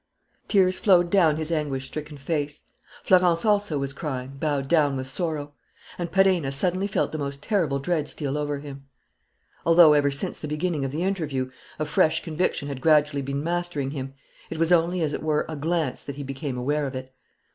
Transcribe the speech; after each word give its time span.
Tears 0.47 0.79
flowed 0.79 1.11
down 1.11 1.35
his 1.37 1.51
anguish 1.51 1.85
stricken 1.85 2.17
face. 2.17 2.63
Florence 3.03 3.45
also 3.45 3.77
was 3.77 3.93
crying, 3.93 4.29
bowed 4.39 4.67
down 4.67 4.97
with 4.97 5.05
sorrow. 5.07 5.53
And 5.99 6.11
Perenna 6.11 6.51
suddenly 6.51 6.87
felt 6.87 7.11
the 7.11 7.19
most 7.19 7.43
terrible 7.43 7.77
dread 7.77 8.09
steal 8.09 8.35
over 8.35 8.57
him. 8.57 8.85
Although, 9.63 9.93
ever 9.93 10.09
since 10.09 10.39
the 10.39 10.47
beginning 10.47 10.83
of 10.83 10.91
the 10.91 11.03
interview, 11.03 11.51
a 11.77 11.85
fresh 11.85 12.23
conviction 12.23 12.67
had 12.67 12.81
gradually 12.81 13.21
been 13.21 13.43
mastering 13.43 13.91
him, 13.91 14.15
it 14.49 14.57
was 14.57 14.71
only 14.71 15.03
as 15.03 15.13
it 15.13 15.21
were 15.21 15.45
a 15.47 15.55
glance 15.55 16.03
that 16.05 16.15
he 16.15 16.23
became 16.23 16.57
aware 16.57 16.87
of 16.87 16.95
it. 16.95 17.13